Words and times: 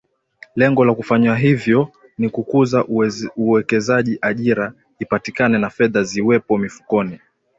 Lengo 0.55 0.85
la 0.85 0.93
kufanya 0.95 1.35
hivyo 1.35 1.89
ni 2.17 2.29
kukuza 2.29 2.85
uwekezaji 3.35 4.17
ajira 4.21 4.73
ipatikane 4.99 5.57
na 5.57 5.69
fedha 5.69 6.03
ziwepo 6.03 6.57
mifukoni 6.57 7.19